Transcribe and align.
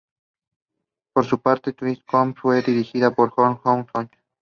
Por 1.13 1.25
su 1.27 1.37
parte, 1.41 1.73
"Two 1.73 1.85
Cops" 2.07 2.33
fue 2.41 2.63
dirigida 2.63 3.11
por 3.13 3.31
Oh 3.37 3.61
Hyun-jong. 3.63 4.09